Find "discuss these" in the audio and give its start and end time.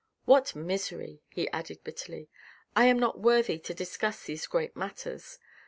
3.75-4.47